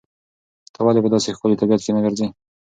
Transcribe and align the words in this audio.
ته 0.73 0.79
ولې 0.83 1.01
په 1.03 1.09
داسې 1.13 1.29
ښکلي 1.35 1.55
طبیعت 1.61 1.81
کې 1.85 1.91
نه 1.95 2.01
ګرځې؟ 2.05 2.27